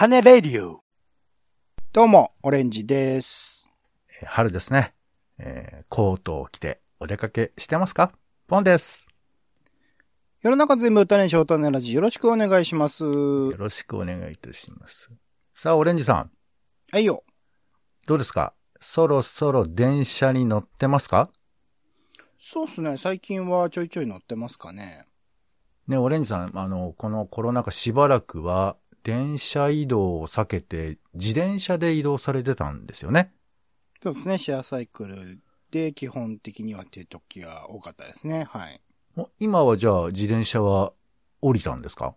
[0.00, 0.84] 種レディオ。
[1.92, 3.68] どうも、オレンジです。
[4.22, 4.94] えー春ですね。
[5.38, 8.12] えーコートを着てお出かけしてますか？
[8.46, 9.08] ポンです。
[10.40, 13.02] 世の中全部種ショートネラジよろしくお願いします。
[13.02, 15.10] よろしくお願いいたします。
[15.52, 16.30] さあ、オレンジさん、
[16.92, 17.24] はいよ。
[18.06, 18.54] どうですか？
[18.78, 21.28] そろそろ電車に乗ってますか？
[22.38, 22.98] そうっすね。
[22.98, 25.06] 最近はちょいちょい乗ってますかね。
[25.88, 28.76] ね、オレンジさん、あの、このコロナ禍しばらくは、
[29.08, 33.32] 電車移動を避けて、自転車で移動されてたんですよね。
[34.02, 34.36] そうですね。
[34.36, 35.40] シェアサイクル
[35.70, 38.44] で基本的にはっていう時が多かったですね。
[38.44, 38.82] はい。
[39.40, 40.92] 今はじゃあ、自転車は
[41.40, 42.16] 降りたんですか？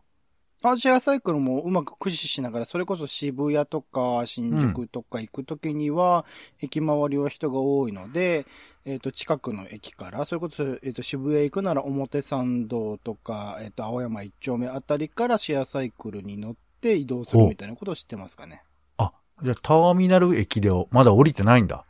[0.64, 6.26] あ、シェアサイクルもうまく駆使しながら、それこそ渋谷とか新宿とか行くときには、
[6.62, 8.46] 駅周りは人が多いので、
[8.86, 18.64] えっ、と、近くの駅から、それこそ、えっ、と、渋谷行くなら表参道とか、えっ、と、青山一丁目あたりからシェアサイクルに乗って移動するみたいなことを知ってますかね。
[18.98, 21.86] あ、じゃあ、ターミナル駅でまだ降りてないんだ。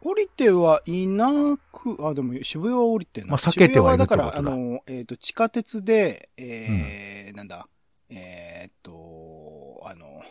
[0.00, 3.30] 降りてはいなく、あ、でも渋谷は降りてない。
[3.30, 7.66] まあ避けてはいるってことだあの、えっ、と、地下鉄で、えーなんだ、
[8.10, 10.22] えーっと、あの、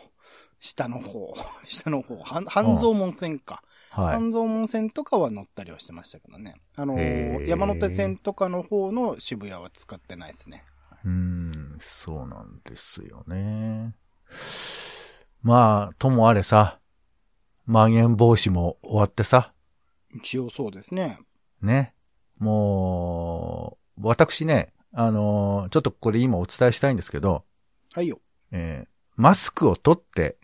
[0.60, 1.34] 下の方、
[1.66, 3.62] 下の方、半半蔵門線か。
[3.90, 4.14] はい。
[4.14, 6.56] 半蔵門線とかは乗ったりはしてましたけどね。
[6.74, 10.64] あの山手線とかの方の渋谷は使ってないですね。
[11.04, 11.10] うー
[11.76, 13.94] ん、そうなんですよね。
[15.42, 16.80] まあ、ともあれさ、
[17.66, 19.52] まん延防止も終わってさ、
[20.14, 21.18] 一応そうですね。
[21.60, 21.94] ね。
[22.38, 27.44] もう、私ね、あのーちょっとこれ今お伝えしたいんですけど、
[27.94, 28.20] はいよ。
[28.52, 30.36] えーマスクを取って、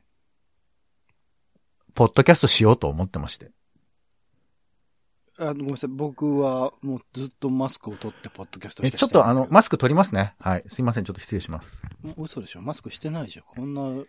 [1.95, 3.51] ポッドキャストしようと思ってまして。
[5.41, 5.91] あごめんなさい。
[5.91, 10.34] 僕はもうずっとマスクを取ってポッドキャストしえ、かちょっとあの、マスク取りますね。
[10.38, 10.64] はい。
[10.69, 11.05] すいません。
[11.05, 11.83] ちょっと失礼します。
[12.19, 14.05] 嘘でしょマスクしてないでしょこんな、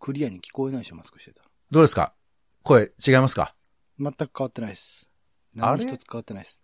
[0.00, 1.48] クリアに聞こえないでしょマスクしてたら。
[1.70, 2.14] どうですか？
[2.62, 3.54] 声違いますか？
[4.00, 5.10] 全く変わってないです。
[5.54, 6.60] 何一つ変わってないです。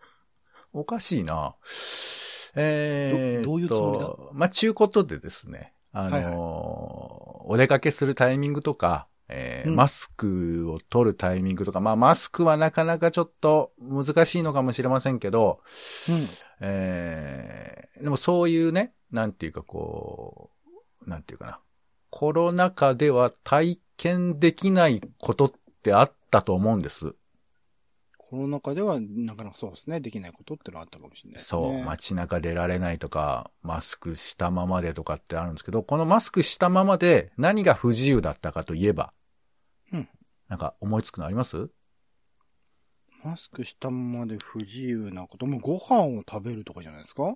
[0.73, 1.55] おかしいな。
[2.56, 4.15] えーどういうつもりだ？
[4.33, 6.34] まあ、ちゅうことでですね、あのーはいはい
[7.47, 9.06] お出かけするタイミングとか、
[9.37, 15.61] えーうんマスクを取るタイミングとか、まあ、マスクはなかなかちょっと難しいのかもしれませんけど、
[16.09, 16.27] うん。
[16.61, 20.50] えーでもそういうね、なんていうかこ
[21.06, 21.61] う、なんていうかな。
[22.11, 25.53] コロナ禍では体験できないことっ
[25.83, 27.15] てあったと思うんです。
[28.19, 30.00] コロナ禍では、なかなかそうですね。
[30.00, 31.84] できないことってのはあったかもしれないですそう、ね。
[31.84, 39.12] 街中出られないとか、マスクしたままでとかってあるんですけど、このマスクしたままで何が不自由だったかといえば、
[39.93, 40.09] うん
[40.49, 41.71] なんか思いつくのあります？
[43.25, 47.34] マスクしたままで不自由なこと、もうご飯を食べるとかじゃないですか？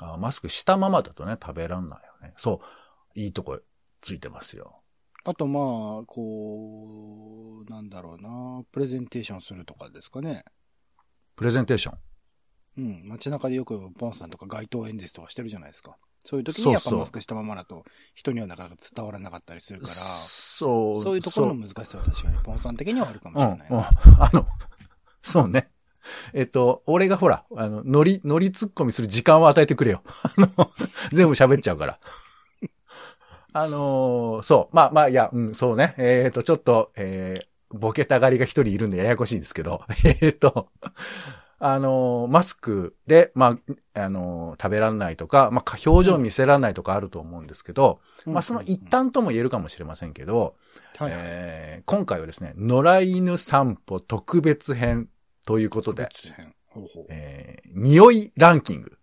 [0.00, 2.34] あマスクしたままだとね、食べらんないよね。
[2.36, 2.60] そ
[3.14, 3.60] う、いいとこ
[4.00, 4.76] ついてますよ。
[5.24, 10.44] あとまあ、こう、なんだろうな、プレゼンテーションするとかですかね。
[11.36, 11.98] プレゼンテーション？
[12.78, 13.08] うん。
[13.08, 15.96] 街中でよくポンさんとか街頭演説とかしてるじゃないですか。
[16.24, 21.02] そういう時にやっぱマスクしたままだと人にはなかなか伝わらなかったりするから、そう。
[21.02, 23.72] そういうところの難しさは確かにポンさん的にはあるかもうん、うんしれない。
[23.72, 23.90] な。
[24.20, 24.46] あの、
[25.22, 25.70] そうね。
[26.32, 30.02] えっと、俺がほら、あの、ノリ、ノリ突っ込みする時間を与えてくれよ。
[30.24, 30.70] あの、
[31.12, 31.98] 全部喋っちゃうから。
[33.56, 34.76] あのーそう。
[34.76, 35.94] まあまあ、いや、うん、そうね。
[35.96, 39.82] えっ、と、ちょっと、えー、ボケたがりが一人いるんでややこしいんですけど、
[40.20, 40.70] えっ、と、
[41.66, 43.58] あのーマスクで、ま
[43.94, 48.00] あ、あのー食べらんないとか、まあ、表情見せらんないとかあると思うんですけど、
[48.34, 50.56] まあ、その一端とも言えるかもしれませんけど、
[51.10, 55.08] えー今回はですね、野良犬散歩特別編
[55.46, 56.54] ということで、特別編。
[56.66, 57.06] ほうほう。
[57.08, 58.98] えー匂いランキング、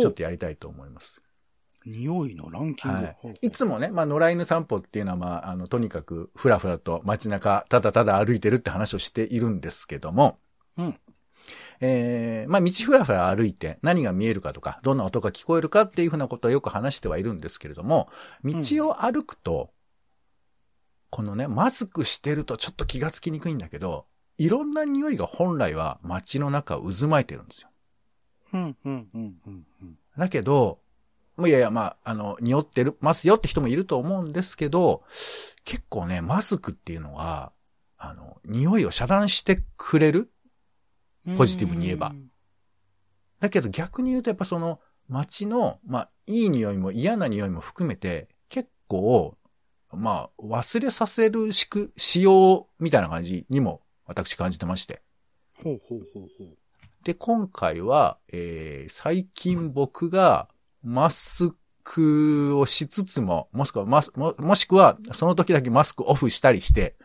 [0.00, 1.20] ちょっとやりたいと思います。
[1.86, 2.96] 匂いのランキング。
[2.96, 10.38] はいいつもね、まあ、野良犬散歩っていうのは、まあ、あの、とにかく、ふらふらと街中、ただただ歩いてるって話をしているんですけども、
[10.78, 11.00] うん。
[11.80, 18.08] えーまあ、道ふらふら歩いて何が見えるかとか、どんな音が聞こえるかっていうふうなことはよく話してはいるんですけれども、
[18.44, 18.54] 道
[18.88, 19.70] を歩くと、
[21.10, 24.06] このね、マスクしてるとちょっと気がつきにくいんだけど、
[24.38, 27.68] いろんな匂いが本来は街の中を渦巻いてるんですよ。
[28.54, 29.66] うん、うん、うん、うん。
[29.82, 30.78] うんだけど、
[31.38, 35.02] いやいや、まあ、あの、匂ってる、ますよって人もいると思うんですけど、
[35.64, 37.52] 結構ね、マスクっていうのは、
[37.96, 40.30] あの、匂いを遮断してくれる？
[41.38, 42.30] ポジティブに言えばうん
[43.38, 49.36] だけど逆に言うとやっぱその街の、まあ、いい匂いも嫌な匂いも含めて、結構、
[49.92, 55.02] まあ、忘れさせるしく、仕様みたいな感じにも私感じてまして。
[55.62, 56.56] ほうほうほうほう。
[57.04, 60.48] で、今回は、えー、最近僕が
[60.82, 61.52] マス
[61.84, 66.96] クをしつつも、もしくはマス、も、もしくは、その時だけマスクオフしたりして、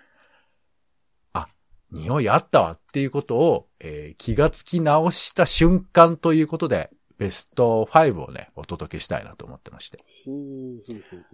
[1.34, 1.48] あ、
[1.92, 10.04] 匂いあったわっていうことを、えー気がつき直した瞬間ということで、ベスト5をね、お届けしたいなと思ってまして。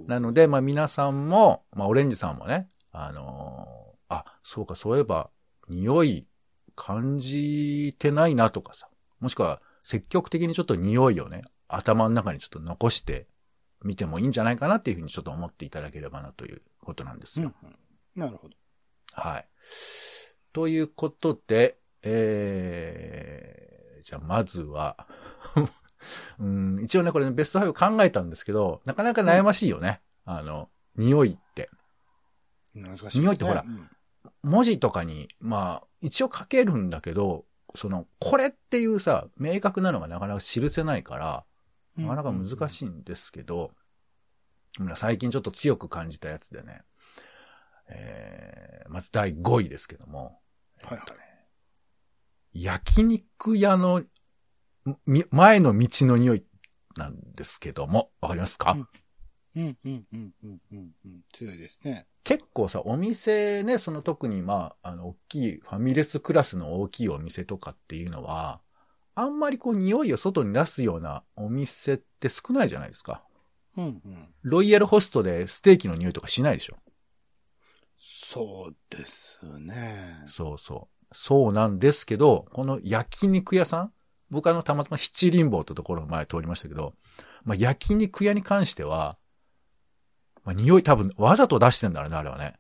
[0.08, 5.30] なので、まあ皆さんも、まあオレンジさんもね、あのーあ、そうか、そういえば、
[5.70, 6.28] 匂い
[6.76, 8.88] 感じてないなとかさ、
[9.20, 11.42] もしくは積極的にちょっと匂いをね、
[11.76, 13.28] 頭の中にちょっと残して
[13.84, 17.54] みてもいいんじゃないかなっていうふうにちょっと思っていただければなということなんですよ。
[17.62, 17.76] うんうん
[18.16, 18.56] なるほど。
[19.14, 19.48] はい。
[20.52, 25.08] ということで、えー、じゃあまずは、
[26.38, 30.02] うん、一応ね、これね、ベスト5考えたんですけど、なかなか悩ましいよね。
[30.26, 31.70] あの、匂いって。
[32.76, 33.90] 難しいね匂いってほらうん
[34.44, 41.46] 文字とかに、まあ、一応書けるんだけど、その、これっていうさ、明確なのがなかなか記せないから、
[41.96, 43.72] なかなか難しいんですけど、
[44.96, 46.82] 最近ちょっと強く感じたやつでね、
[47.90, 50.40] えー、まず第5位ですけども、
[50.82, 51.06] はいは
[52.54, 52.62] い。
[52.64, 54.04] 焼肉屋の
[55.06, 56.46] み前の道の匂い
[56.98, 58.88] なんですけども、わかりますか、うん。
[59.56, 61.22] うんうんうんうんうんうん。
[61.34, 62.08] 強いですね。
[62.24, 68.62] 結構さ、お店ね、その特にまあ、あの、大きい、ファミレスクラスの大きいお店とかっていうのは、
[69.16, 73.24] あんまりこう匂いを外に出すようなお店って少ないじゃないですか。
[73.78, 74.28] うんうん。
[74.44, 76.78] ロイヤルホストでステーキの匂いとかしないでしょ
[77.98, 80.24] そうですね。
[80.26, 81.16] そうそう。
[81.16, 83.94] そうなんですけど、この焼肉屋さん
[84.32, 86.94] 僕あの、たまたま七輪坊ってところの前通りましたけど、
[87.46, 89.18] まあ、焼肉屋に関しては、
[90.44, 92.56] まあ、匂い多分わざと出してんだろうね、あれはね。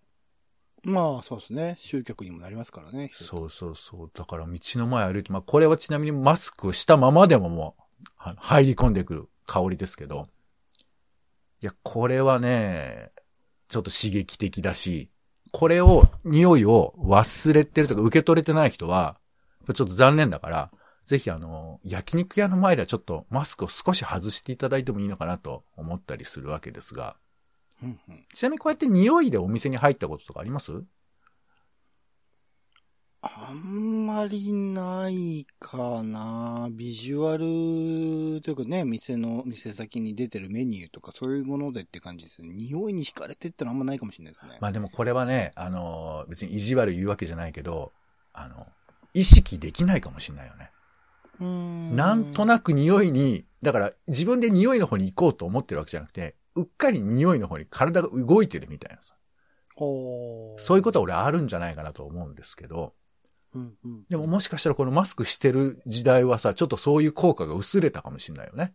[0.83, 1.77] まあ、そうですね。
[1.79, 3.09] 集客にもなりますからね。
[3.13, 4.11] そうそうそう。
[4.13, 10.25] だから道の前歩いて、まあこれはちなみにマスクをしたままでももう入り込んでくる香りですけど。
[11.61, 13.11] いや、これはね、
[13.69, 15.09] ちょっと刺激的だし、
[15.53, 19.17] これを、匂いを忘れてるとか受け取れてない人は、
[19.73, 20.71] ちょっと残念だから、
[21.05, 27.15] ぜひあの、焼肉屋の前ではちょっとマスクを少し外していただいてもいいのかなと思ったりするわけですが、
[27.83, 28.25] うんうん。
[28.33, 30.83] ちなみにこうやって匂いでお店に入ったこととかあります？
[33.25, 36.67] あんまりないかな。
[36.69, 42.49] ビジュアルというかね、店の、店先に出てるメニューとかそういうものでって感じですね。
[42.49, 44.57] 匂いに惹かれてってのはあんまないかもしれないですね。
[44.59, 47.93] まあでもこれはね、あの、別に意地悪言うわけじゃないけど、
[48.33, 48.67] あの、
[49.13, 50.71] 意識できないかもしれないよね。
[51.39, 59.15] うーんなんとなく匂いに、だから自分で匂いの方に行こうと思ってるわけじゃなくて、うっかり匂いの方に体が動いてるみたいなさ。
[59.75, 62.93] そういうことは俺あるんじゃないかなと思うんですけど、
[63.53, 64.03] うんうん。
[64.09, 68.73] でももしかしたらこのマスクしてる時代はさ、ちょっとそういう効果が薄れたかもしれないよね。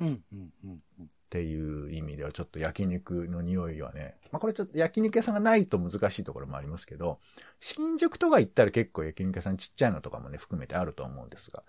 [0.00, 0.24] うんうん
[0.64, 1.04] うんうん。
[1.04, 7.20] っていう意味ではちょっと焼肉の匂いはね、まあこれちょっと焼肉屋さんがないと難しいところもありますけど、
[7.58, 11.62] 新宿とか行ったら結構焼肉屋さんちっちゃいのとかもね、含めてあると思うんですが、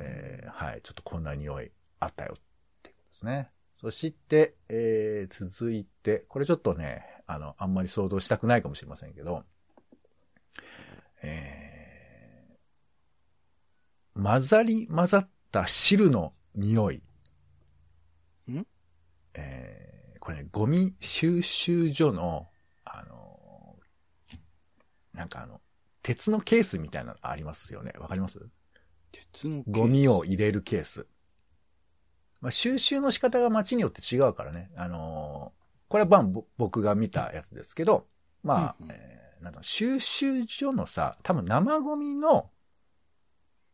[0.00, 2.40] えーはい、ちょっとこんな匂いあったよっ
[2.82, 3.50] ていうことですね。
[3.80, 9.44] そして、えー続いて、これちょっとね、あの、あんまり想像したくないかもしれませんけど、
[11.22, 17.02] えー混ざり混ざった汁の匂い。
[18.50, 18.66] ん？
[19.32, 22.48] えーこれね、ゴミ収集所の、
[22.84, 25.62] あのーなんかあの、
[26.02, 27.94] 鉄のケースみたいなのありますよね。
[27.98, 28.46] わかります？
[29.10, 31.06] 鉄のゴミを入れるケース。
[32.40, 34.70] まあ、収集の仕方が街によって違うからね。
[34.76, 38.06] あのーこれはまあぼ僕が見たやつですけど、
[38.44, 42.50] まあ、うんうんえーなんだろう収集所のさ、多分生ゴミの、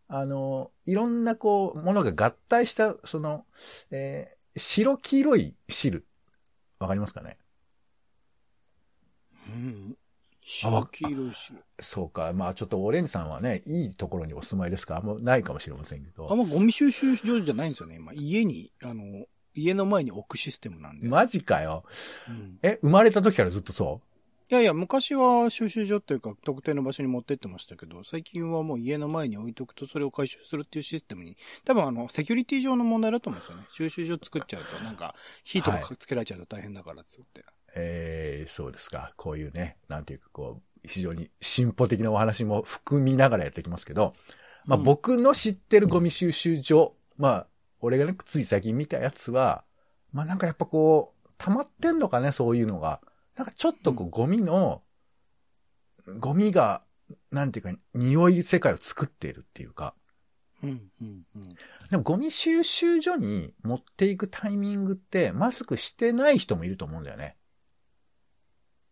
[0.08, 3.44] あのーいろんなこう、ものが合体した、その、
[3.90, 6.06] えー白黄色い汁。
[6.78, 7.36] わかりますかね？
[9.48, 9.96] うん。
[10.48, 11.64] 白黄色い汁。
[11.80, 12.32] そうか。
[12.32, 16.30] まあちょっとオレンジさんはね、いいところにお住まいですから、あんまないかもしれませんけど。
[16.30, 17.96] あんまゴミ収集所じゃないんですよね。
[17.96, 21.08] 今、家に、あの、家の前に置くシステムなんで。
[21.08, 21.82] マジかよ。
[22.28, 24.00] うんえ、生まれた時からずっとそ
[24.48, 33.64] いやいや、昔は収集所っていうか、特定の場所に持ってってましたけど、最近はもう家の前に置いとくとそれを回収するっていうシステムに、多分あの、セキュリティ上の問題だと思うんですよね。
[33.72, 37.44] 収集所作っちゃうと、なんか、火とかつけられちゃうと大変だからっつって。
[37.78, 39.12] えー、そうですか。
[39.16, 44.14] こういうね、なんていうかこう、非常に進歩的なお話も含みながらやっていきますけど、
[44.64, 47.46] まあうん僕の知ってるゴミ収集所、まあ、
[47.80, 49.64] 俺がね、つい最近見たやつは、
[50.12, 53.00] まあなんかやっぱこう、溜まってんのかね、そういうのが。
[53.36, 54.82] なんかちょっとこう、ゴミの、
[56.18, 56.82] ゴミが、
[57.30, 59.94] なんていうか、匂い世界を作っているっていうか、
[60.62, 61.42] うん、うん、うん。
[61.90, 67.36] でもゴミ収集所に持っていくタイミングってマスクしてない人もいると思うんだよね。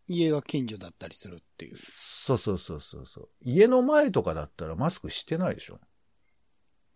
[0.06, 1.76] 家が近所だったりするっていう。
[1.76, 3.28] そうそうそうそうそう。
[3.40, 5.80] 家の前とかだったらマスクしてないでしょ？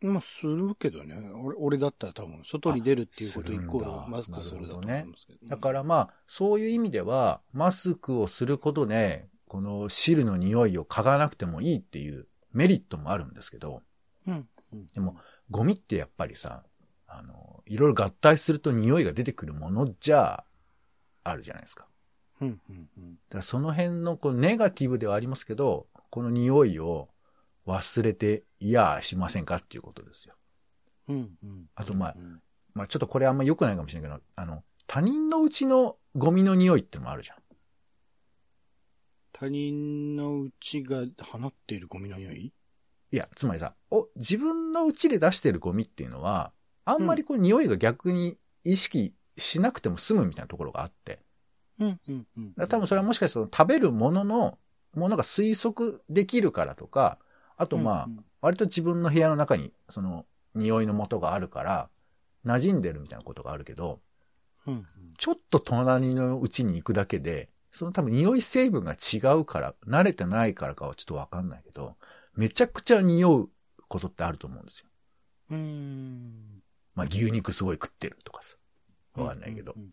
[0.01, 1.17] まあ、するけどね。
[1.35, 5.39] 俺、俺だったら多分、外に出るっていうことあイコールマスクするだと思うんですけど。
[5.49, 13.83] だからまあ、そういう意味では、マスクをすることで、この汁の匂いを嗅がなくてもいいっていうメリットもあるんですけど、
[14.27, 14.49] うん。
[14.73, 15.17] うんでも、
[15.51, 16.63] ゴミってやっぱりさ、
[17.09, 20.45] あの、いろいろ合体すると匂いが出てくるものじゃ
[21.25, 21.89] あるじゃないですか。
[22.41, 23.19] うん、うん、うん。
[23.31, 27.09] だその辺のこうネガティブではありますけど、この匂いを
[27.67, 30.35] 忘れていやしませんかっていうことですよ。
[31.09, 31.67] うん、うん。
[31.75, 32.41] あとまあうん
[32.75, 37.37] まあちょっとこれあんま良くないかもしれないけど、あの、他人のうちのゴミの匂いってのもあるじゃん。
[39.33, 42.53] 他人のうちが放っているゴミの匂い？
[43.11, 46.53] いや、つまりさ、お、自分のうちで出してるゴミっていうのは、
[46.85, 51.21] あんまりこう匂いが逆に意識しなくても済むみたいなところがあって。
[51.81, 52.69] うん、うん、うん。
[52.69, 54.59] 多分それはもしかしたら食べるものの、
[54.95, 57.19] ものが推測できるからとか、
[57.57, 61.91] あとまあ、うんうん割と自分の部屋の中にその匂いの元があるから、
[62.45, 64.01] 馴染んでるみたいなことがあるけど、
[64.67, 64.85] うん、うん。
[65.17, 71.97] ちょっと隣のうちに行くだけで、その多分匂い成分が違うから、慣れてないからかはちょっとわかんないけど、
[72.37, 73.51] めちゃくちゃ匂う
[73.89, 74.89] ことってあると思うんですよ。
[75.51, 76.63] うーん。
[76.95, 78.57] まあ牛肉すごい食ってるとかさ。
[79.17, 79.91] わかんないけどう、ん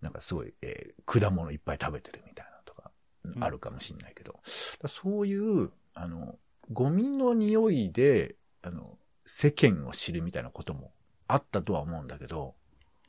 [0.00, 2.90] なんかすごい、えー果物いっぱい食べてるみたいなのとか、
[3.38, 4.42] んあるかもしんないけど、だか
[4.82, 6.38] らそういう、あの、
[6.70, 10.92] ゴミの匂いで、あの、世間を知るみたいなことも
[11.26, 12.54] あったとは思うんだけど、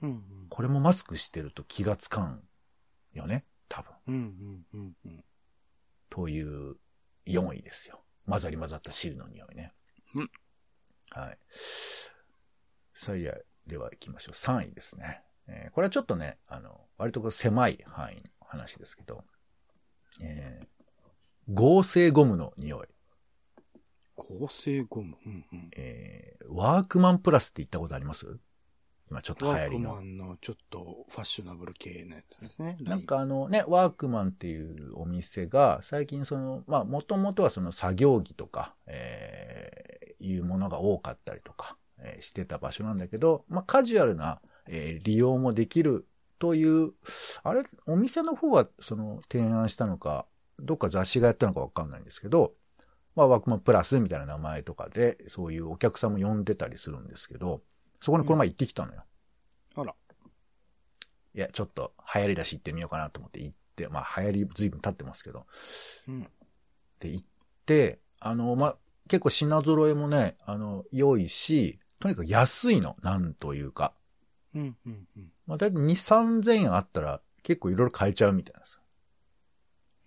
[0.02, 0.24] うん、うん。
[0.50, 2.42] これもマスクしてると気がつかん
[3.14, 3.92] よね、多分。
[4.08, 5.24] うん、うん、うん、うん。
[6.10, 6.78] という
[7.28, 8.02] 4位ですよ。
[8.28, 9.74] 混ざり混ざった汁の匂いね。
[10.16, 10.32] うん
[11.12, 11.38] はい。
[12.94, 13.34] さあ、いや、
[13.66, 14.36] では行きましょう。
[14.36, 15.24] 3位ですね。
[15.52, 19.24] えーこれはちょっとね、あの、割とこう狭い範囲の話ですけど、
[20.22, 20.68] えー
[21.52, 22.88] 合成ゴムの匂い。
[24.16, 25.18] 合成ゴム？
[25.26, 25.72] うん、うん。
[25.76, 28.40] えーワークマンプラスって言ったことあります？
[29.10, 30.00] 今ちょっと流ワーク行りのマ。
[30.02, 32.78] ンのちょっとファッショナブル系のやつですね。
[32.82, 46.08] なんかあのね、ワークマンっていうお店が、最近その、まあ、もともとはその作業着とか、えーいうものが多かったりとか、えーしてた場所なんだけど、まあ、カジュアルな、えー利用もできる
[46.40, 46.94] という、
[47.44, 50.26] あれ、お店の方がその提案したのか、
[50.58, 52.54] どっか雑誌がやったのかわかんないんですけど、
[53.16, 57.62] まあ、ワークマンプラスみたいな名前とかで、そういうお客さんも呼んでたりするんですけど、
[58.00, 59.04] そこにこの前行ってきたのよ。
[59.76, 59.94] あら。
[61.36, 65.46] いや、ちょっと流行りだし行ってみようかなと思って行って、まあ流行り随分経ってますけど。
[66.08, 66.28] うん。
[67.00, 67.26] で、行っ
[67.66, 68.78] て、あの、まあ、
[69.10, 73.94] 結構品揃えもね、あの、良いし、とにかく安いの、なんというか。
[74.56, 75.32] うん、うん、うん。
[75.46, 78.82] まあ、だいたい2、3000円あったら結構いろいろ買えちゃうみたいなんですよ。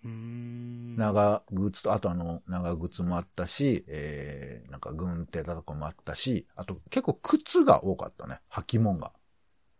[0.05, 0.95] うーん。
[0.97, 8.41] 長靴と、あとあの、長靴もあったし、えー、なんか軍手だとかもあったし、あと結構靴が多かったね。
[8.51, 9.11] 履物が。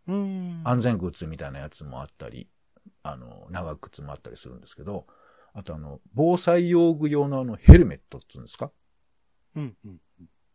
[0.06, 0.62] うーん。
[0.64, 2.48] 安全靴みたいなやつもあったり、
[3.02, 5.06] あの、長靴もあったりするんですけど、
[5.52, 8.72] あとあの、防災用具用のあの、ヘルメットっていうんですか？
[9.54, 10.00] うん、うん。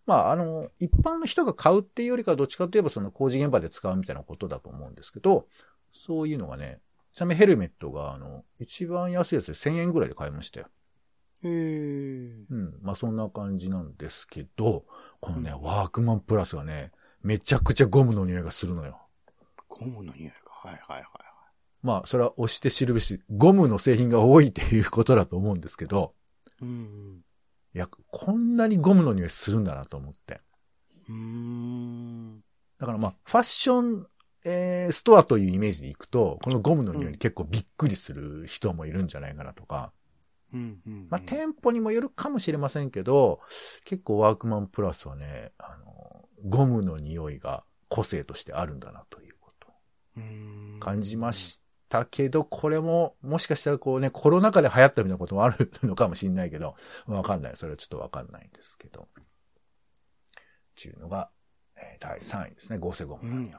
[0.09, 5.45] まあ、あの、一般の人が買うっていうよりかはどっちかといえばその工事現場で使うみたいなことだと思うんですけど、
[5.93, 6.79] そういうのがね、
[7.13, 10.67] ちなみにヘルメットがあの、一番安いやつで1000円ぐらいで買いましたよ。
[11.43, 12.45] へー。
[12.49, 12.79] うん。
[12.81, 14.83] まあそんな感じなんですけど、
[15.21, 18.99] このね、うんワークマンプラスはね、めちゃくちゃゴムの匂いがするのよ。
[19.67, 20.33] ゴムの匂いが。
[20.49, 21.05] はい、はい、はい。
[21.83, 26.13] まあ、それは押して知るべし、ゴムの製品が多いっていうことだと思うんですけど、
[26.61, 27.21] うん、
[27.73, 30.41] いや、こんなにゴムの匂いするんだなと思って。
[31.07, 32.39] うん。
[32.79, 34.07] だからまあ、ファッション、
[34.45, 39.91] えー、ストアというイメージでいくと、このゴムの匂いに結構びっくりする人もいるんじゃないかなとか、
[40.53, 41.07] うん、うん。
[41.09, 43.39] まあ、店舗にもよるかもしれませんけど、
[43.85, 49.67] 結構ワークマンプラスはね、あの、ゴムの匂いが個性としてあるんだなということ
[50.79, 51.59] 感じまし
[51.89, 56.75] たけど、これも、もしかしたらこうね、コロナ禍で流行ったみたいなこともあるのかもしれないけど、
[57.07, 57.55] わかんない。
[57.55, 59.09] それはちょっとわかんないんですけど。
[59.19, 59.23] っ
[60.81, 61.29] ていうのが、
[61.75, 62.79] えー第3位ですね。
[62.79, 63.29] 合成ゴム。
[63.29, 63.51] うん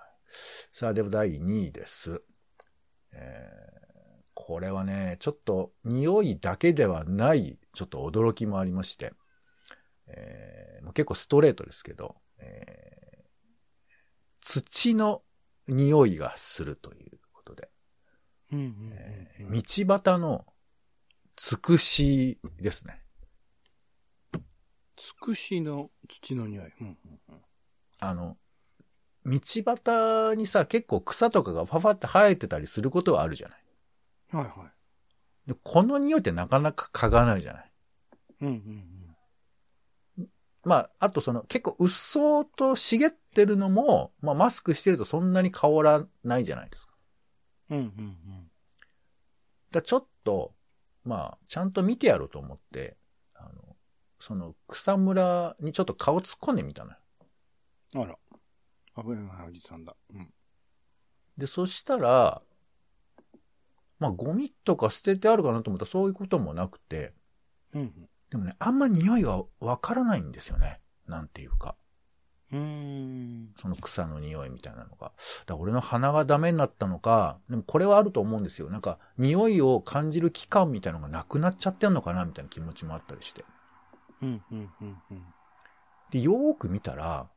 [0.73, 2.21] さあ、では第2位です。
[3.13, 3.81] えー
[4.33, 9.13] これはね、ちょっと匂いだけではない、ちょっと驚きもありまして、
[10.07, 13.01] えー結構ストレートですけど、えー
[14.41, 15.23] 土の
[15.69, 17.69] 匂いがするということで、
[18.53, 18.93] うん、うんうんうん。
[18.93, 20.45] えー道端の
[21.37, 23.01] つくしですね。
[24.97, 26.73] つくしの土の匂い。
[26.81, 27.43] うんうんうん。
[28.01, 28.37] あの、
[29.25, 33.59] 道端にさ、結構草とかがファファって生えてたりすることはあるじゃない。
[34.33, 34.71] はいはい。
[35.47, 37.73] でこの匂いってなかなか嗅がないじゃない。
[38.41, 39.17] うんうん
[40.65, 46.90] まあ、あとその結構うっそうと茂ってるのも、まあマスクしてるとそんなに香らないじゃないですか。
[47.71, 47.79] うん。
[47.79, 48.51] うんうん
[49.71, 50.53] だちょっと、
[51.05, 52.97] まあ、ちゃんと見てやろうと思って、
[53.35, 53.77] あの、
[54.19, 56.97] その草むらにちょっと顔突っ込んでみたのよ。
[57.95, 58.03] うん。
[58.03, 58.19] あら。
[58.97, 59.95] 危ないおじさんだ。
[60.13, 60.29] うん。
[61.37, 62.43] で、そしたら、
[63.99, 67.13] まあゴミとか捨ててあるかなと思ったらそういうこともなくて、
[67.75, 67.93] うん
[68.31, 70.81] でもね、あんま匂いがわからないんですよね。
[71.07, 71.77] なんていうか。
[73.57, 75.13] その草の匂いみたいなのが。
[75.47, 78.71] だ俺の鼻がダメになったのか、でもこれはあると思うんですよ。
[78.71, 83.45] なんか、匂いを感じる期間みたいなのがなくなっちゃってんのかなみたいな気持ちもあったりして。
[84.23, 85.25] うんうんうんうん。
[86.11, 87.29] で、よーく見たら、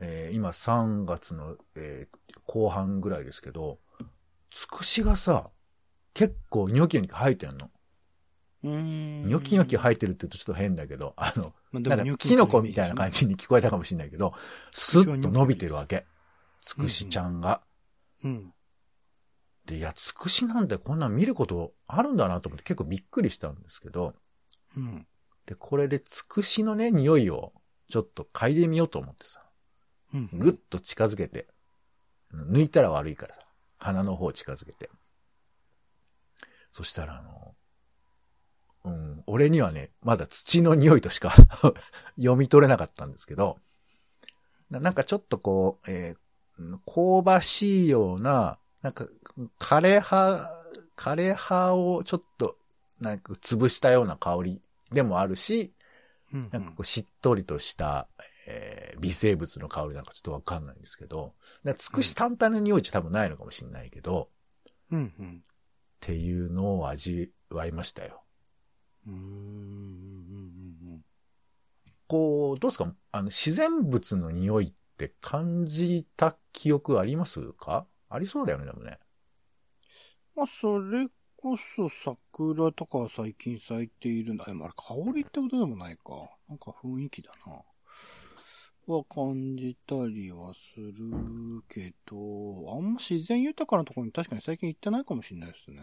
[0.00, 3.78] えー今3月の、えー後半ぐらいですけど、
[4.50, 5.50] つくしがさ、
[6.14, 7.70] 結構ニョキニョキ生えてんの。
[8.62, 14.34] ニョキニョキ生えてるって言うとちょっと変だけど、あの、まあでなんかキキノコみたいな感じに聞こえたかもしれないけど、
[14.72, 16.06] スッと伸びてるわけ。
[16.60, 17.62] つくしちゃんが。
[18.24, 18.52] うん。
[19.66, 24.14] で、いや、つくしなんてこんなん見ることあるんだなと思って結構びっくりしたんですけど、
[24.76, 25.06] うん。
[25.46, 27.52] で、これでつくしのね、匂いを
[27.88, 29.42] ちょっと嗅いでみようと思ってさ、
[30.14, 30.30] うん。
[30.32, 31.46] ぐっと近づけて、
[32.34, 33.42] 抜いたら悪いからさ、
[33.78, 34.90] 鼻の方近づけて。
[36.70, 37.47] そしたらあの、
[38.84, 41.34] うん、俺にはね、まだ土の匂いとしか
[42.16, 43.58] 読み取れなかったんですけど、
[44.70, 46.28] ななんかちょっとこう、えーうん
[46.60, 49.06] 香ばしいような、なんか、
[49.60, 50.50] 枯れ葉、
[50.96, 52.56] 枯れ葉をちょっと、
[53.00, 55.72] なんか潰したような香りでもあるし、
[56.32, 56.48] うん。
[56.50, 58.08] なんかこうしっとりとした、
[58.48, 61.34] えー微生物の香りなんかちょっとわかんないんですけど、
[61.76, 64.28] つくし単体の匂いじゃ多分ないのかもしれないけど、
[64.90, 65.42] うんうん。
[65.44, 65.50] っ
[66.00, 68.24] ていうのを味わいましたよ。
[69.08, 71.04] うん
[72.06, 72.94] こう、どうですか？
[73.12, 77.86] あの、自然物の匂いって感じた記憶ありますか？
[78.08, 78.98] ありそうだよね、でもね。
[80.34, 84.46] まあ、それこそ桜とかは最近咲いているんだ。
[84.46, 86.30] でもあれ香りってことでもないか。
[86.48, 87.62] なんか雰囲気だな。
[88.86, 92.16] は感じたりはするけど、
[92.74, 95.82] あんま自然豊かなところに確かに最近行ってないかもしれないですね。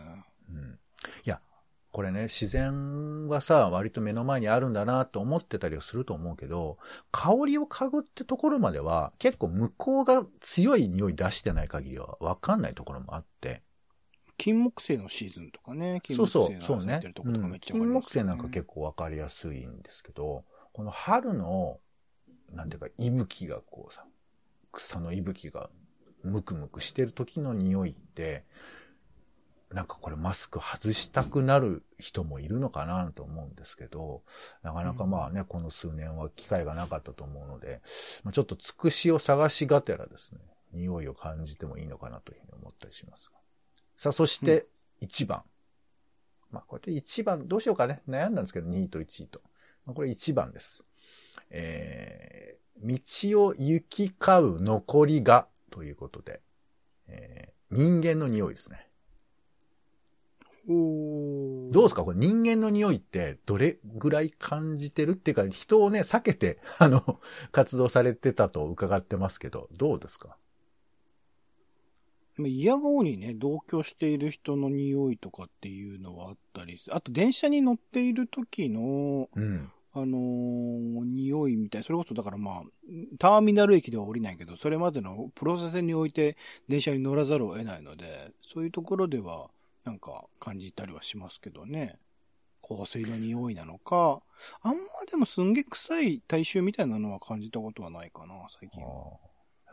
[0.49, 0.79] うん。
[1.23, 1.39] いや、
[1.95, 6.77] これね、自然はさ、割と目の前にあるんだなと思ってたりはすると思うけど、
[7.13, 13.63] 香りを嗅ぐってところまでは、結構向こうが強い匂い出してない限りはわかんないところもあって。
[14.35, 16.01] 金木犀のシーズンとかね。
[16.03, 17.13] 金そう木犀そう、そうねの咲いてる。
[17.13, 21.79] とかめっちゃわかります金木犀なんか結構わかりやすいんですけど、この春の、
[22.51, 24.03] なんていうか、息吹がこうさ、
[24.73, 25.69] 草の息吹が
[26.23, 28.43] ムクムクしてる時の匂いって、
[29.71, 34.23] なんかこれマスク外したくなる人もいるのかなと思うんですけど、
[34.61, 37.81] なかなかまあね、この数年は機会がなかったと思うので、
[38.23, 40.39] まあちょっとつくしを探しがてらですね、
[40.73, 43.37] 匂いを感じてもいいのかなというふうに思ったりしますが。
[43.97, 44.67] さあ、そして
[45.01, 45.43] 1番。
[46.51, 48.01] まあこれ1番、どうしようかね。
[48.07, 49.41] 悩んだんですけど、2位と1位と。
[49.85, 50.83] まあこれ1番です。
[51.49, 56.41] えー、道を行き交う残りがということで、
[57.07, 58.87] えー人間の匂いですね。
[60.67, 62.03] どうですか？
[62.03, 67.19] これ人間の匂いってどれぐらい感じてるっていうか、人をね、避けて、 あの、
[67.51, 70.37] 活動されてたと伺ってますけど、どうですか？
[72.37, 79.71] まあ嫌顔にね、同居している人の匂いとかっていうのはあったりすあと電車に乗っている時の、うん。
[79.93, 81.83] あのー匂いみたい。
[81.83, 82.63] それこそだからまあ、
[83.17, 86.35] ターミナル駅では降りないけど、それまでのプロセスにおいて
[86.67, 89.49] 電車に乗らざるを得ないので、そういうところでは
[89.85, 91.99] なんか感じたりはしますけどね。
[92.67, 94.21] 香水の匂いなのか、
[94.61, 99.19] あんまでもすんげえ臭い体臭みたいなのは感じたことはないかな、最近は。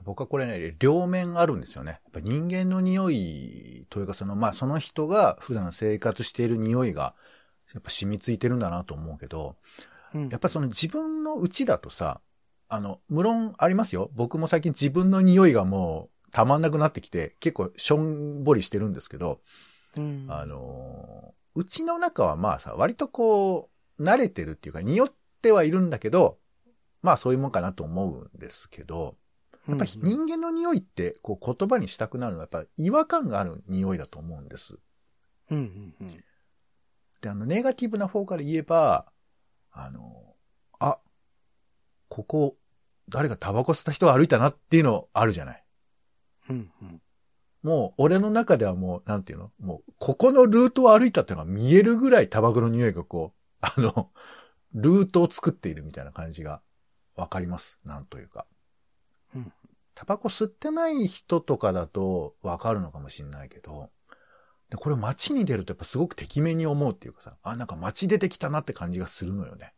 [0.04, 1.92] 僕はこれね、両面あるんですよね。
[1.92, 7.14] やっぱ人間の匂いというか、その、まあ、その人が普段生活している匂いが、
[7.72, 9.56] やっぱ染みついてるんだなと思うけど、
[10.14, 12.20] うんやっぱその自分の内だとさ、
[12.68, 14.10] あの、無論ありますよ。
[14.14, 19.40] 僕も最近自分の匂いがもうたまんなくなってきて、結構しょんぼりしてるんですけど、
[19.96, 26.38] うんあのー、うちの中はまあさ、割とこう、慣れてるっていうか、匂ってはいるんだけど、
[27.02, 29.16] まあそういうもんかなと思うんですけど、
[29.68, 34.78] やっぱり人間の匂いってこう言葉にしたくなるのはやっぱ違和感がある匂いだと思うんです。
[35.50, 36.24] うんうんうん
[37.22, 39.06] で、あの、ネガティブな方から言えば、
[39.70, 40.34] あの、
[40.80, 40.98] あ、
[42.08, 42.56] ここ、
[43.08, 45.64] 誰かタバコ吸った人が歩いたなっていうのあるじゃない。
[46.50, 47.01] うんうん。
[47.62, 49.52] もう、俺の中ではもう、なんていうの？
[49.60, 54.10] もう、ここのルートを歩いたっていうのが見えるぐらいタバコの匂いがこう、 あの、
[54.74, 56.62] ルートを作っているみたいな感じが
[57.14, 57.78] わかります。
[57.84, 58.46] なんというか。
[59.34, 59.52] うん
[59.94, 63.90] タバコ吸ってない人とかだとわかるのかもしれないけど、
[64.70, 69.74] でこれ街に出るとやっぱすごくてきめに思うっていうかさ、あ、なんか街出てきたなって感じがするのよね。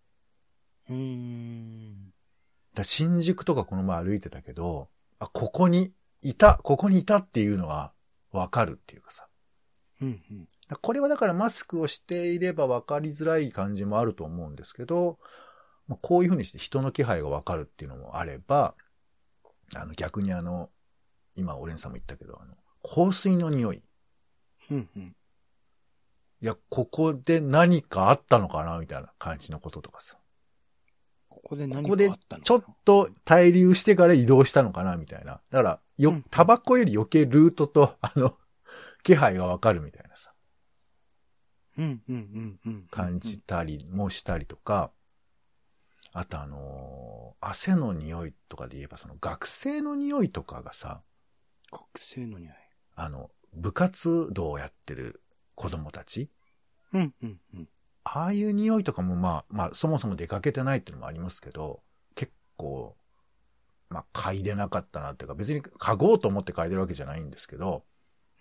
[0.89, 2.13] うーん。
[2.75, 5.93] だ新宿とかこの前歩いてたけど、あ、ここに
[6.25, 7.93] いた、ここにいたっていうのが
[8.33, 9.29] わかるっていうかさ。
[10.01, 10.49] うんうん。
[10.69, 15.19] だこれはだからマスクをしていれば分かりづらい感じもあると思うんですけど、
[15.87, 18.75] まあ、こういうふうにして人の気配が分かるっていうのもあれば、
[19.77, 20.71] あの逆にあの、
[21.37, 23.83] 今オレンさんも言ったけど、あの、香水の匂い。
[24.71, 25.17] うんうん。
[26.41, 30.17] いや、ここで何かあったのかなみたいな感じのこととかさ。
[31.45, 32.11] ここで何ここで
[32.43, 35.41] ちょっと滞留してから移動したのかなみたいな。
[35.51, 38.37] だから、よタバコより余計ルートと、 あの、
[39.03, 40.33] 気配が分かるみたいなさ。
[41.77, 42.89] うんうんうんうん。
[42.91, 44.91] 感じたりもしたりとか、
[46.15, 51.03] あとあのー汗の匂いとかで言えばその学生の匂いとかがさ、
[51.71, 52.55] 学生の匂い。
[52.95, 55.21] あの、部活動をやってる
[55.55, 56.31] 子供たち
[56.95, 57.69] うんうんうん。
[58.05, 61.83] ああいう匂いとかもまあ、まあそもそも出かけてないっていうのもありますけど、
[62.15, 62.97] 結構、
[63.89, 67.85] まあ嗅いでなかったなっていうか別に嗅ごうと思って嗅いでるわけじゃないんですけど、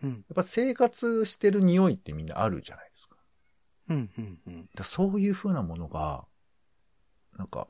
[0.04, 3.16] うんやっぱ生活してる匂いってみんなあるじゃないですか。
[3.90, 4.70] うんうんうん。
[4.76, 6.26] だそういう風なものが、
[7.38, 7.68] なんか、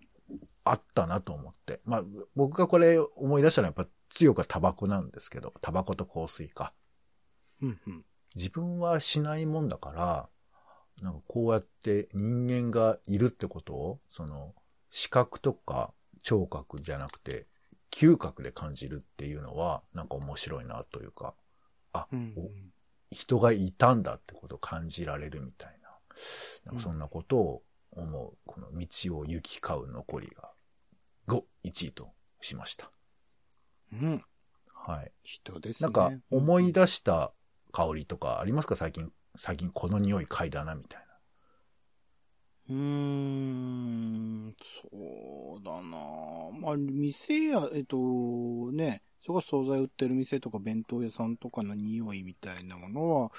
[0.64, 1.82] あったなと思って。
[1.86, 2.04] まあ、
[2.36, 6.74] 僕がこれ思い出したのはやっぱ強くはタバコなんですけど、タバコと香水か。
[7.62, 8.06] うんうん。
[8.36, 10.30] 自分はしないもんだから、
[11.02, 14.54] なんかこうやって人間がいるってことを、その、
[14.90, 17.48] 視覚とか聴覚じゃなくて、
[17.92, 21.36] 嗅覚で感じるっていうのは、なんか面白いなというか、
[21.92, 22.50] あ、うんお
[23.12, 25.90] 人がいたんだってことを感じられるみたいな。
[26.66, 30.52] なんかそんなことを思う、この道を行き交う残りが
[31.28, 32.92] 5、1位としました。
[33.92, 34.26] うん。
[34.74, 35.12] はい。
[35.22, 35.86] 人ですね。
[35.86, 37.32] なんか思い出した
[37.72, 38.76] 香りとかありますか？
[38.76, 41.14] 最近、最近この匂い嗅いだなみたいな。
[42.70, 44.56] うーん、
[44.92, 45.98] そうだな
[46.60, 47.98] まあ、店や、えっと、
[48.72, 53.32] ね、そこ惣菜売ってる店とか弁当屋さんとかの匂いみたいなものは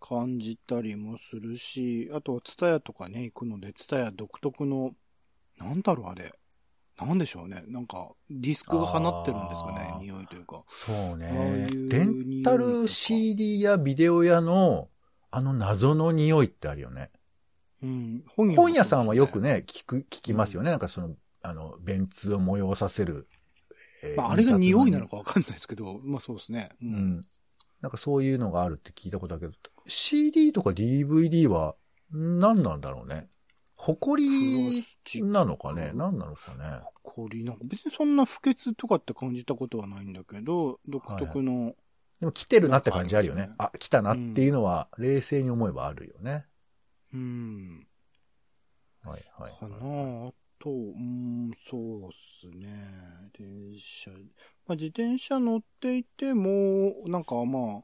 [0.00, 4.92] 感じたりもするし、あとはツタヤとかね、行くので、ツタヤ独特の、
[5.58, 6.32] なんだろうあれ。
[7.00, 7.62] なんでしょうね。
[7.68, 10.64] なんか、ディスクが放ってるんですかね匂いというか。
[10.66, 11.86] そうねい。
[11.86, 14.88] うレンタル CD やビデオ屋の
[15.30, 17.10] あの謎の匂いってあるよね。
[17.82, 18.24] うん。
[18.28, 19.54] 本本屋さんはよくね。
[19.54, 20.70] ね、聞く、聞きますよね。
[20.70, 23.28] なんかその、あの、便通を催させる。
[24.02, 26.70] えーまあ、あれが匂いなのかわかんないですけど、まあそうですね。
[26.82, 27.20] うのにうん。
[27.80, 29.52] なんかそういうのがあるって聞いたことだけど、
[29.86, 31.74] CD とか DVD は
[32.10, 33.28] 何なんだろうね。
[33.76, 34.84] 埃
[35.22, 35.92] なのかね？
[35.94, 36.80] 何なのかね？
[37.02, 41.74] 氷なんか別にそんな不潔とかって感じたことはないんだけど、独特の、
[42.20, 43.54] でも来てるなって感じあるよねなん。
[43.58, 46.46] あ、来たなっていうのは冷静に思えばあるよね。
[47.14, 47.86] うん、
[49.04, 50.28] はいはいかなはい。
[50.28, 53.30] あと、うん、そうっすね。
[53.38, 54.10] 電車、
[54.66, 57.82] まあ、自転車乗っていても、なんかまあ、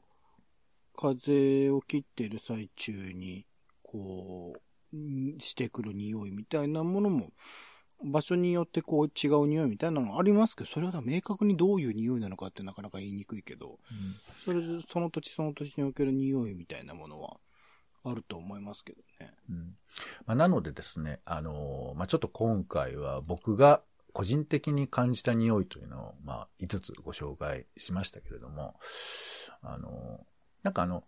[0.97, 3.45] 風を切ってる最中に、
[3.83, 4.59] こう、
[4.95, 7.31] うんしてくる匂いみたいなものも、
[8.03, 17.37] 場所によってこう違う匂いみたいなのがありますけど、それが明確にどういう匂いなのかってなかなか言いにくいけど、うんそれでその土地その土地における匂いみたいなものは
[18.03, 19.33] あると思いますけどね。
[19.49, 19.77] うん
[20.25, 23.81] まあ、なのでですね、あのーまあ、ちょっと今回は僕が
[24.13, 28.75] 個人的に感じた匂いというのを、まあ、5つご紹介しましたけれども、
[29.61, 31.03] あのーなんかあの、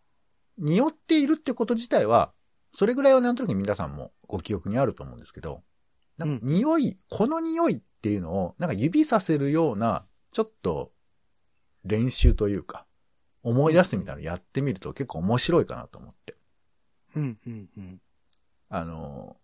[0.60, 2.32] 匂っているってこと自体は、
[2.72, 5.64] それぐらいはなんとなく皆さんもご記憶にあると思うんですけど、
[6.18, 10.92] なんか匂い、この匂いっていうのを、なんか指させるような、ちょっと
[11.84, 12.86] 練習というか、
[13.44, 16.36] 思い出すみたいなのやってみると結構面白いかなと思って。
[17.16, 18.02] うん、うん、うん。
[18.70, 19.38] あの、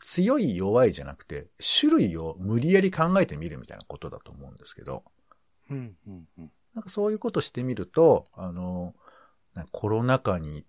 [0.00, 1.48] 強い弱いじゃなくて、
[1.80, 5.04] 種類を無理やり考えてみるみたいなことだと思うんですけど、
[5.70, 6.52] うん、うん、うん。
[6.74, 8.94] なんかそういうことしてみると、あの、
[9.70, 10.64] コロナ禍に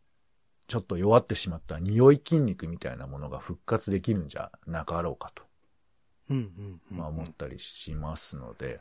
[0.67, 5.43] ちょっと弱ってしまった匂い筋肉みたいなものが復活できるんじゃなかろうかと、
[6.89, 8.79] まあ思ったりしますので、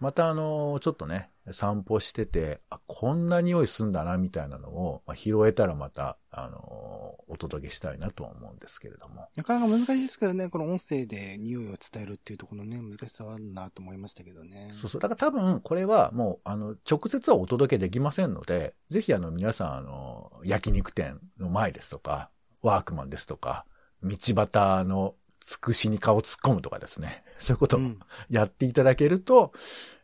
[0.00, 9.28] またあの、ちょっとね、散歩してて、あ、こんな匂いすんだなみたいなのを、まあ、拾えたらまた、あの、お届けしたいなとは思うんですけれども。
[9.36, 14.68] なかなか難しいですけどね、この音声で匂いを伝えるっていうところのね、難しさはあるなと思いましたけどね。
[14.72, 15.00] そうそう。
[15.00, 22.30] だから多分、これはもう、あの、直接はお届けできませんので、ぜひあの、皆さん、あの、焼肉店の前ですとか、
[22.62, 23.64] ワークマンですとか、
[24.02, 27.24] 道端のつくしに顔突っ込むとかですね。
[27.38, 27.98] そういうことをうん
[28.28, 29.52] やっていただけると、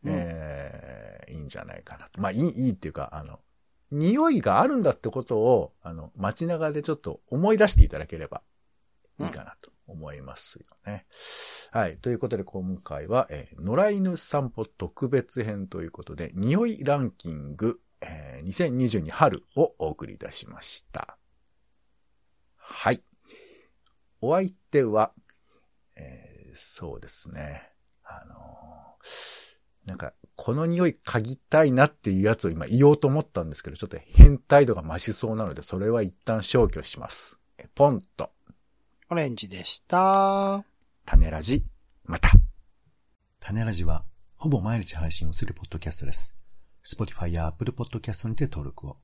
[0.05, 2.21] うんえーいいんじゃないかなと。
[2.21, 3.41] まあ、いい、いいっていうか、あの、
[3.91, 8.43] 匂いがあるんだってことを、あの、街中でちょっと思い出していただければ
[9.19, 11.05] いいかなと思いますよね。
[11.73, 11.97] はい。
[11.99, 21.19] ということで、今回は、えー野良犬散歩特別編ということで、匂いランキング、えー2022春をお送りいたしました。
[22.57, 23.03] はい。
[24.21, 25.26] お相手は、えー
[26.57, 27.71] そうですね。
[28.05, 29.47] あのー
[29.87, 37.41] なんか、この匂い嗅ぎたいなっていうやつを今言おうと思ったんですけど、ちょっと変態度が増しそうなので、それは一旦消去します。
[37.57, 38.31] えポンと、
[39.09, 40.65] オレンジでした。
[41.07, 41.65] 種ラジ、
[42.05, 42.31] また。
[43.39, 46.35] 種ラジは、ほぼ毎日配信をするポッドキャストです。
[46.85, 48.97] Spotify や Apple Podcast にて登録を。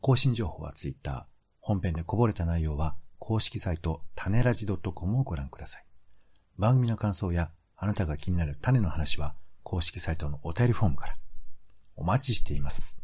[0.00, 1.26] 更新情報は Twitter。
[1.60, 5.91] 本編でこぼれた内容は、公式サイト、種ラジ .com をご覧ください。
[6.58, 11.14] 番組の感想やあなたが気になる種の話は公式サイトのお便りフォームから
[11.96, 13.02] お待ちしています。